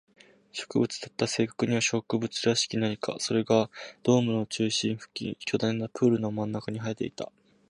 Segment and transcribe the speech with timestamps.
[0.51, 1.27] 植物だった。
[1.27, 3.17] 正確には植物らしき何か。
[3.19, 3.69] それが
[4.01, 7.31] ドームの中心付近、巨大なプールの真ん中に生えていた。